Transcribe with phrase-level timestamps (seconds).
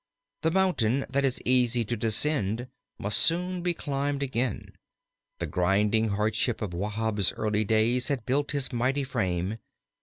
[0.41, 2.65] The mountain that is easy to descend
[2.97, 4.71] must soon be climbed again.
[5.37, 9.59] The grinding hardship of Wahb's early days had built his mighty frame.